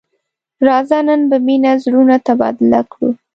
راځه 0.67 0.97
نن 1.07 1.21
په 1.29 1.37
مینه 1.45 1.71
زړونه 1.83 2.15
تبادله 2.27 2.81
کړو. 2.91 3.09